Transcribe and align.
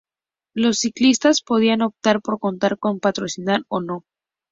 Los 0.55 0.79
ciclistas 0.79 1.43
podían 1.43 1.83
optar 1.83 2.23
por 2.23 2.39
contar 2.39 2.79
con 2.79 2.99
patrocinador 2.99 3.65
o 3.67 3.81
no. 3.81 4.03